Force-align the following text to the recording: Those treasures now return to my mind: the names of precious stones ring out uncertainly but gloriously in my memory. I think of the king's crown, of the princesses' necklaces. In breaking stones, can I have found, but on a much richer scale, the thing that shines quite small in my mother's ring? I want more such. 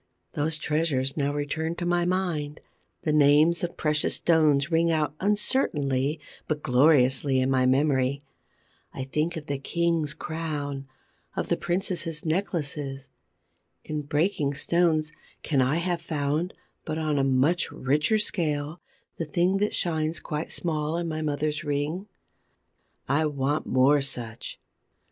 Those 0.33 0.57
treasures 0.57 1.15
now 1.15 1.31
return 1.31 1.75
to 1.75 1.85
my 1.85 2.05
mind: 2.05 2.59
the 3.03 3.13
names 3.13 3.63
of 3.63 3.77
precious 3.77 4.15
stones 4.15 4.71
ring 4.71 4.89
out 4.89 5.13
uncertainly 5.19 6.19
but 6.47 6.63
gloriously 6.63 7.39
in 7.39 7.51
my 7.51 7.67
memory. 7.67 8.23
I 8.95 9.03
think 9.03 9.37
of 9.37 9.45
the 9.45 9.59
king's 9.59 10.15
crown, 10.15 10.87
of 11.35 11.49
the 11.49 11.55
princesses' 11.55 12.25
necklaces. 12.25 13.09
In 13.83 14.01
breaking 14.01 14.55
stones, 14.55 15.11
can 15.43 15.61
I 15.61 15.75
have 15.75 16.01
found, 16.01 16.55
but 16.83 16.97
on 16.97 17.19
a 17.19 17.23
much 17.23 17.71
richer 17.71 18.17
scale, 18.17 18.81
the 19.17 19.25
thing 19.25 19.57
that 19.57 19.75
shines 19.75 20.19
quite 20.19 20.51
small 20.51 20.97
in 20.97 21.07
my 21.07 21.21
mother's 21.21 21.63
ring? 21.63 22.07
I 23.07 23.27
want 23.27 23.67
more 23.67 24.01
such. 24.01 24.59